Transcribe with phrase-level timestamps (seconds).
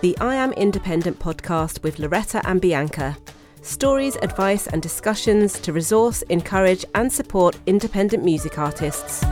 [0.00, 3.18] the I Am Independent podcast with Loretta and Bianca.
[3.60, 9.22] Stories, advice, and discussions to resource, encourage, and support independent music artists.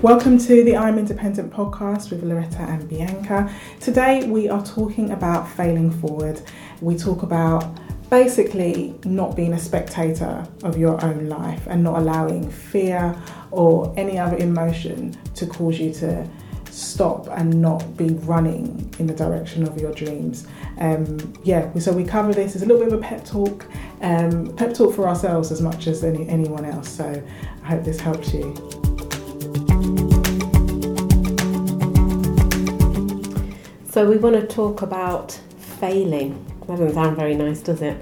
[0.00, 3.52] Welcome to the I'm Independent podcast with Loretta and Bianca.
[3.80, 6.40] Today we are talking about failing forward.
[6.80, 7.80] We talk about
[8.14, 13.12] basically not being a spectator of your own life and not allowing fear
[13.50, 16.24] or any other emotion to cause you to
[16.70, 20.46] stop and not be running in the direction of your dreams.
[20.78, 23.66] Um, yeah, so we cover this as a little bit of a pep talk,
[24.00, 26.88] um, pep talk for ourselves as much as any, anyone else.
[26.88, 27.20] So
[27.64, 28.54] I hope this helps you.
[33.90, 36.53] So we want to talk about failing.
[36.66, 37.96] That doesn't sound very nice, does it?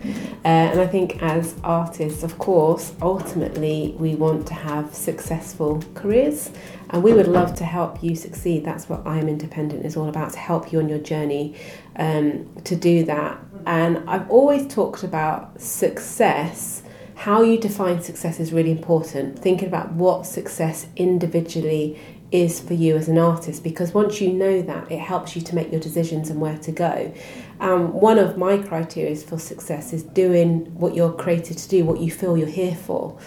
[0.44, 6.50] Uh, and I think as artists, of course, ultimately we want to have successful careers
[6.90, 8.64] and we would love to help you succeed.
[8.64, 11.56] That's what I Am Independent is all about to help you on your journey
[11.96, 13.38] um, to do that.
[13.66, 16.82] And I've always talked about success.
[17.14, 19.38] How you define success is really important.
[19.38, 21.98] Thinking about what success individually
[22.32, 25.54] is for you as an artist because once you know that, it helps you to
[25.54, 27.14] make your decisions and where to go.
[27.60, 32.00] Um, one of my criteria for success is doing what you're created to do, what
[32.00, 33.18] you feel you're here for.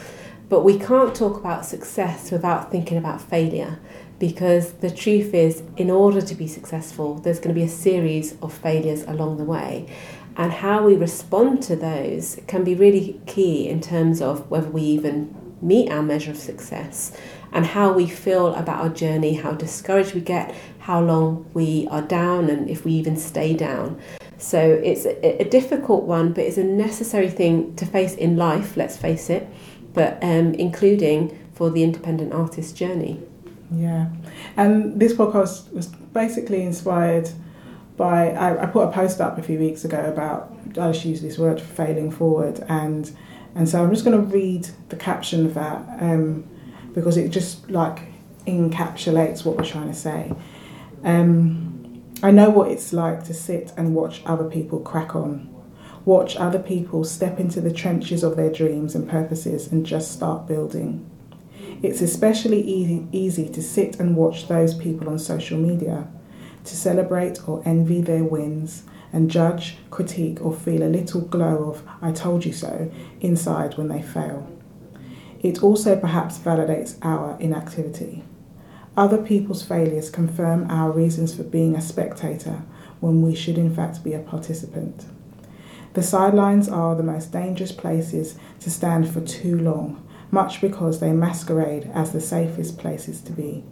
[0.50, 3.80] But we can't talk about success without thinking about failure
[4.20, 8.36] because the truth is, in order to be successful, there's going to be a series
[8.42, 9.88] of failures along the way.
[10.38, 14.82] And how we respond to those can be really key in terms of whether we
[14.82, 17.18] even meet our measure of success
[17.56, 22.02] and how we feel about our journey, how discouraged we get, how long we are
[22.02, 23.98] down, and if we even stay down.
[24.38, 28.76] So it's a, a difficult one, but it's a necessary thing to face in life,
[28.76, 29.48] let's face it,
[29.94, 33.22] but um, including for the independent artist journey.
[33.72, 34.10] Yeah,
[34.58, 37.30] and this podcast was basically inspired
[37.96, 41.22] by I, I, put a post up a few weeks ago about I just use
[41.22, 43.10] this word failing forward and
[43.56, 46.44] and so I'm just going to read the caption of that um,
[46.96, 48.00] because it just like
[48.48, 50.34] encapsulates what we're trying to say.
[51.04, 55.54] Um, I know what it's like to sit and watch other people crack on,
[56.06, 60.48] watch other people step into the trenches of their dreams and purposes and just start
[60.48, 61.08] building.
[61.84, 66.08] It's especially easy, easy to sit and watch those people on social media,
[66.64, 71.84] to celebrate or envy their wins and judge, critique, or feel a little glow of
[72.02, 74.55] I told you so inside when they fail.
[75.46, 78.24] It also perhaps validates our inactivity.
[78.98, 82.64] Other people's failures confirm our reasons for being a spectator
[83.00, 85.06] when we should in fact be a participant.
[85.94, 91.12] The sidelines are the most dangerous places to stand for too long, much because they
[91.12, 93.64] masquerade as the safest places to be.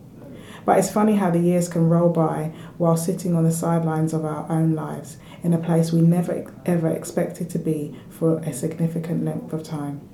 [0.68, 4.26] But it's funny how the years can roll by while sitting on the sidelines of
[4.26, 9.26] our own lives in a place we never ever expected to be for a significant
[9.26, 10.08] length of time.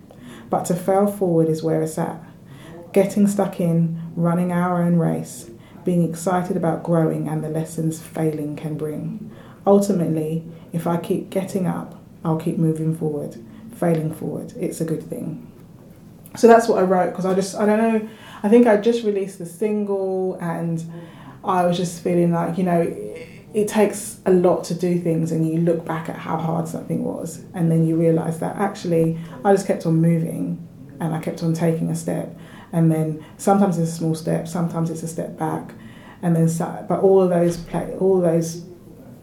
[0.50, 2.22] But to fail forward is where it's at.
[2.92, 5.52] Getting stuck in, running our own race,
[5.86, 9.32] being excited about growing and the lessons failing can bring.
[9.66, 10.44] Ultimately,
[10.74, 13.38] if I keep getting up, I'll keep moving forward,
[13.76, 14.54] failing forward.
[14.60, 15.46] It's a good thing.
[16.36, 18.10] So that's what I wrote because I just, I don't know,
[18.44, 20.84] I think I just released the single and
[21.44, 22.96] I was just feeling like, you know,
[23.54, 27.04] it takes a lot to do things and you look back at how hard something
[27.04, 30.68] was and then you realize that actually I just kept on moving
[31.00, 32.38] and I kept on taking a step
[32.72, 35.74] and then sometimes it's a small step sometimes it's a step back
[36.22, 36.48] and then
[36.88, 38.66] but all those play all those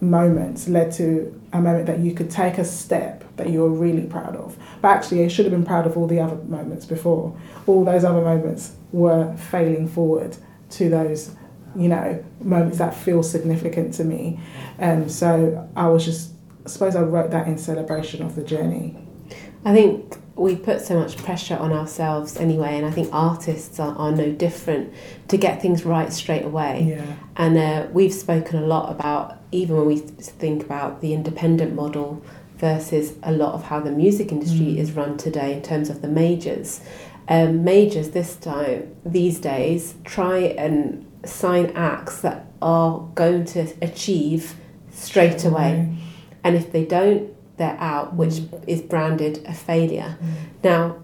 [0.01, 4.07] moments led to a moment that you could take a step that you were really
[4.07, 4.57] proud of.
[4.83, 7.37] But actually I should have been proud of all the other moments before.
[7.67, 10.37] All those other moments were failing forward
[10.71, 11.35] to those
[11.77, 14.41] you know, moments that feel significant to me.
[14.79, 16.33] And so I was just,
[16.65, 18.97] I suppose I wrote that in celebration of the journey.
[19.65, 23.97] I think we put so much pressure on ourselves anyway, and I think artists are,
[23.97, 24.93] are no different
[25.29, 26.87] to get things right straight away.
[26.91, 27.17] Yeah.
[27.37, 32.23] And uh, we've spoken a lot about, even when we think about the independent model
[32.59, 34.79] versus a lot of how the music industry mm.
[34.79, 36.81] is run today in terms of the majors.
[37.29, 44.55] Um, majors this time, these days, try and sign acts that are going to achieve
[44.91, 45.89] straight away.
[45.89, 45.97] Mm.
[46.45, 48.65] And if they don't, they're out, which mm.
[48.69, 50.17] is branded a failure.
[50.21, 50.33] Mm.
[50.63, 50.97] Now,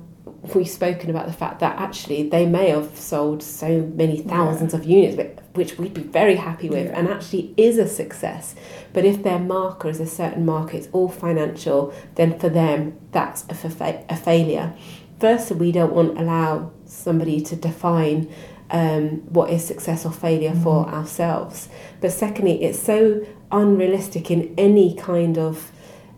[0.55, 4.79] we've spoken about the fact that actually they may have sold so many thousands yeah.
[4.81, 6.99] of units, which we'd be very happy with, yeah.
[6.99, 8.55] and actually is a success.
[8.93, 13.45] But if their marker is a certain market, it's all financial, then for them that's
[13.49, 14.75] a, fa- a failure
[15.23, 18.29] firstly, we don't want to allow somebody to define
[18.71, 20.63] um, what is success or failure mm.
[20.65, 21.69] for ourselves.
[22.01, 25.71] But secondly, it's so unrealistic in any kind of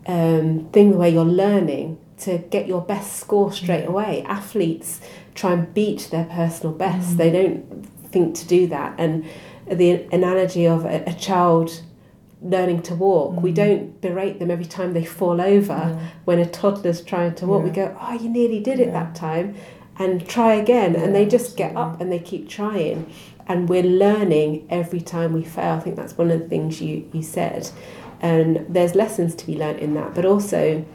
[0.07, 4.23] um, thing where you're learning to get your best score straight away.
[4.23, 5.01] Athletes
[5.35, 7.11] try and beat their personal best.
[7.11, 7.17] Mm.
[7.17, 8.95] They don't think to do that.
[8.97, 9.23] And
[9.67, 11.83] the analogy of a, a child
[12.45, 13.41] learning to walk, mm.
[13.41, 15.73] we don't berate them every time they fall over.
[15.73, 16.07] Yeah.
[16.23, 17.69] When a toddler's trying to walk, yeah.
[17.69, 19.03] we go, "Oh, you nearly did it yeah.
[19.03, 19.55] that time,"
[19.97, 20.95] and try again.
[20.95, 23.11] and they just get up and they keep trying.
[23.47, 25.73] And we're learning every time we fail.
[25.73, 27.69] I think that's one of the things you you said.
[28.21, 30.85] And there's lessons to be learned in that, but also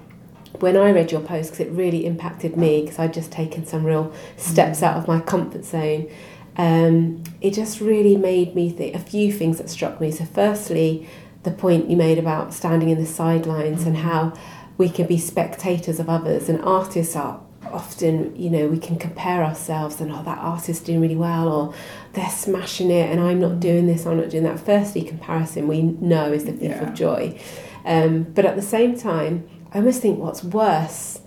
[0.58, 3.84] when I read your post, because it really impacted me, because I'd just taken some
[3.84, 4.82] real steps mm.
[4.84, 6.10] out of my comfort zone,
[6.56, 10.10] um, it just really made me think a few things that struck me.
[10.10, 11.08] So, firstly,
[11.42, 14.32] the point you made about standing in the sidelines and how
[14.78, 17.40] we can be spectators of others, and artists are
[17.70, 21.74] often, you know, we can compare ourselves and, oh, that artist's doing really well, or
[22.14, 24.58] they're smashing it, and I'm not doing this, I'm not doing that.
[24.58, 26.88] Firstly, comparison we know is the thief yeah.
[26.88, 27.38] of joy.
[27.84, 31.20] Um, but at the same time, I almost think what's worse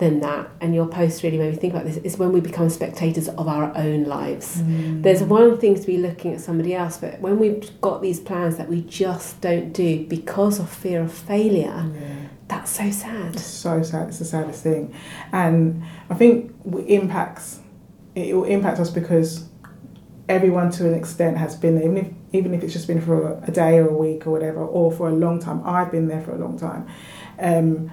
[0.00, 2.68] than that, and your post really made me think about this, is when we become
[2.68, 4.60] spectators of our own lives.
[4.62, 5.02] Mm.
[5.02, 8.56] There's one thing to be looking at somebody else, but when we've got these plans
[8.56, 12.28] that we just don't do because of fear of failure, yeah.
[12.48, 13.34] that's so sad.
[13.34, 14.08] It's so sad.
[14.08, 14.92] It's the saddest thing,
[15.32, 17.60] and I think it impacts.
[18.16, 19.44] It will impact us because
[20.28, 23.42] everyone to an extent has been there, even if even if it's just been for
[23.46, 25.62] a day or a week or whatever, or for a long time.
[25.64, 26.86] I've been there for a long time
[27.38, 27.90] um,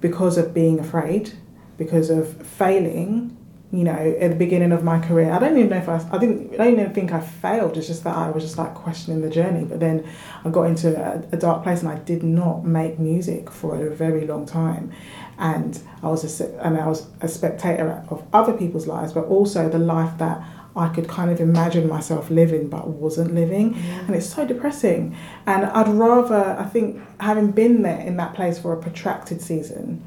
[0.00, 1.32] because of being afraid,
[1.76, 3.36] because of failing.
[3.72, 6.18] You know, at the beginning of my career, I don't even know if I, I
[6.18, 7.76] didn't, I don't even think I failed.
[7.76, 9.64] It's just that I was just like questioning the journey.
[9.64, 10.08] But then
[10.44, 13.90] I got into a, a dark place, and I did not make music for a
[13.92, 14.92] very long time
[15.38, 19.68] and I was a, and I was a spectator of other people's lives, but also
[19.68, 20.42] the life that
[20.76, 23.74] I could kind of imagine myself living but wasn't living.
[23.74, 24.06] Mm.
[24.06, 25.16] And it's so depressing.
[25.46, 30.02] And I'd rather, I think, having been there in that place for a protracted season,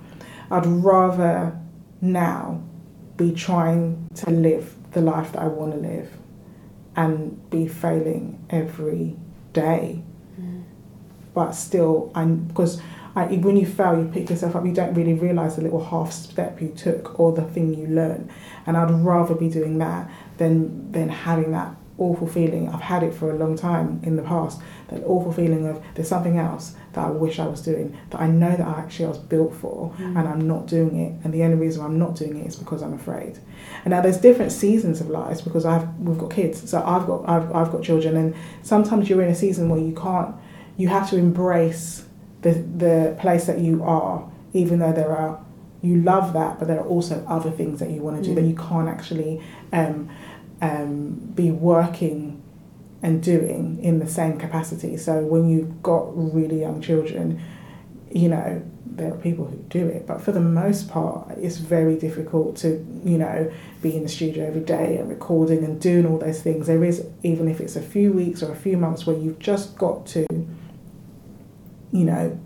[0.49, 1.59] I'd rather
[2.01, 2.63] now
[3.15, 6.09] be trying to live the life that I want to live
[6.95, 9.15] and be failing every
[9.53, 10.01] day.
[10.39, 10.63] Mm.
[11.33, 12.81] But still, I'm because
[13.15, 14.65] I, when you fail, you pick yourself up.
[14.65, 18.29] You don't really realize the little half step you took or the thing you learn.
[18.65, 22.69] And I'd rather be doing that than than having that awful feeling.
[22.69, 24.61] I've had it for a long time in the past.
[24.89, 28.27] That awful feeling of there's something else that I wish I was doing that I
[28.27, 30.17] know that I actually was built for mm.
[30.17, 31.13] and I'm not doing it.
[31.23, 33.39] And the only reason I'm not doing it is because I'm afraid.
[33.83, 37.27] And now there's different seasons of lives because I've we've got kids, so I've got
[37.27, 40.35] I've I've got children, and sometimes you're in a season where you can't.
[40.77, 42.05] You have to embrace
[42.41, 45.43] the the place that you are, even though there are
[45.81, 48.35] you love that, but there are also other things that you want to do mm.
[48.35, 49.41] that you can't actually
[49.73, 50.09] um,
[50.62, 52.42] um, be working
[53.04, 54.98] and doing in the same capacity.
[54.98, 57.42] So when you've got really young children,
[58.12, 61.98] you know, there are people who do it, but for the most part, it's very
[61.98, 63.51] difficult to, you know,
[63.81, 66.65] be in the studio every day and recording and doing all those things.
[66.65, 69.77] There is, even if it's a few weeks or a few months where you've just
[69.77, 70.25] got to,
[71.92, 72.39] you know,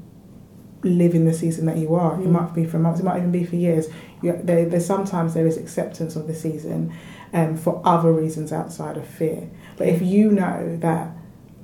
[0.83, 2.18] live in the season that you are.
[2.18, 2.25] Mm.
[2.25, 3.88] It might be for months, it might even be for years.
[4.22, 6.94] You, there, there's sometimes there is acceptance of the season
[7.33, 9.50] um, for other reasons outside of fear.
[9.78, 11.11] But if you know that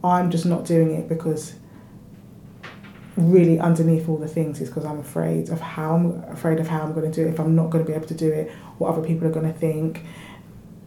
[0.04, 1.56] I'm just not doing it because
[3.16, 6.84] really underneath all the things is because I'm afraid of how I'm afraid of how
[6.84, 8.52] I'm going to do it, if I'm not going to be able to do it,
[8.78, 10.04] what other people are going to think.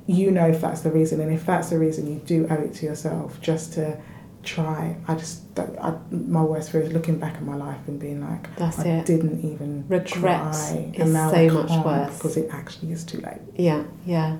[0.06, 2.74] You know if that's the reason, and if that's the reason, you do owe it
[2.74, 4.00] to yourself just to
[4.42, 4.96] try.
[5.06, 8.54] I just, I, my worst fear is looking back at my life and being like,
[8.56, 9.06] That's I it.
[9.06, 10.92] didn't even regret try.
[10.94, 13.40] is so much worse because it actually is too late.
[13.56, 14.38] Yeah, yeah.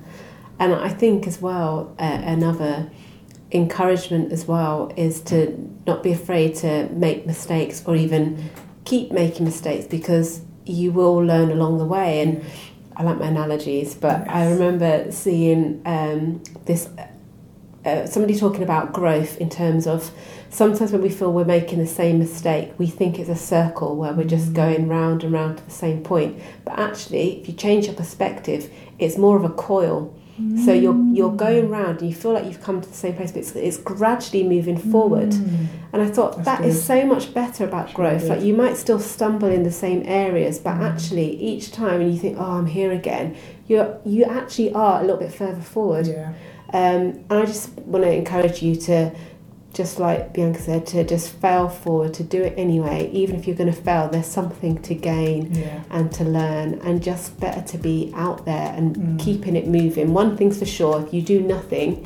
[0.59, 2.89] And I think as well, uh, another
[3.51, 8.49] encouragement as well is to not be afraid to make mistakes or even
[8.85, 12.21] keep making mistakes because you will learn along the way.
[12.21, 12.43] And
[12.95, 14.27] I like my analogies, but yes.
[14.29, 16.89] I remember seeing um, this
[17.85, 20.11] uh, somebody talking about growth in terms of
[20.49, 24.13] sometimes when we feel we're making the same mistake, we think it's a circle where
[24.13, 26.39] we're just going round and round to the same point.
[26.65, 30.13] But actually, if you change your perspective, it's more of a coil
[30.63, 33.31] so you're you're going round and you feel like you've come to the same place,
[33.31, 35.29] but it's, it's gradually moving forward.
[35.29, 35.67] Mm.
[35.93, 36.69] And I thought That's that good.
[36.69, 38.23] is so much better about That's growth.
[38.23, 40.89] Really like you might still stumble in the same areas, but mm.
[40.89, 43.35] actually each time and you think, oh, I'm here again,
[43.67, 46.07] you you actually are a little bit further forward.
[46.07, 46.33] Yeah.
[46.73, 49.11] Um, and I just want to encourage you to
[49.73, 53.09] just like Bianca said, to just fail forward, to do it anyway.
[53.13, 55.79] Even if you're going to fail, there's something to gain Yeah.
[55.89, 59.19] and to learn, and just better to be out there and Mm.
[59.19, 60.13] keeping it moving.
[60.13, 62.05] One thing's for sure: if you do nothing,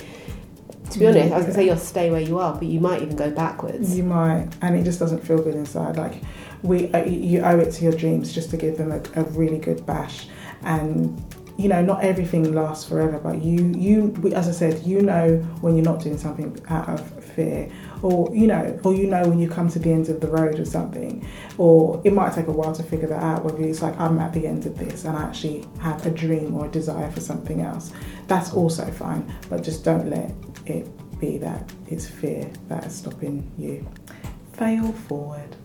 [0.92, 2.80] to be honest, I was going to say you'll stay where you are, but you
[2.80, 3.98] might even go backwards.
[3.98, 5.98] You might, and it just doesn't feel good inside.
[5.98, 6.22] Like
[6.62, 9.58] we, uh, you owe it to your dreams just to give them a, a really
[9.58, 10.28] good bash.
[10.64, 11.20] And
[11.58, 15.76] you know, not everything lasts forever, but you, you, as I said, you know when
[15.76, 17.72] you're not doing something out of fear,
[18.02, 20.60] or you know, or you know when you come to the end of the road
[20.60, 21.26] or something,
[21.58, 23.46] or it might take a while to figure that out.
[23.46, 26.56] Whether it's like I'm at the end of this and I actually have a dream
[26.56, 27.94] or a desire for something else,
[28.28, 29.34] that's also fine.
[29.50, 30.34] But just don't let
[30.66, 30.88] it
[31.20, 33.88] be that it's fear that is stopping you.
[34.54, 35.56] Fail forward.